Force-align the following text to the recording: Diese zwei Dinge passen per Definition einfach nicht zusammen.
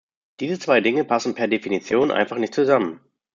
Diese 0.39 0.57
zwei 0.57 0.81
Dinge 0.81 1.03
passen 1.03 1.35
per 1.35 1.47
Definition 1.47 2.09
einfach 2.09 2.39
nicht 2.39 2.55
zusammen. 2.55 3.01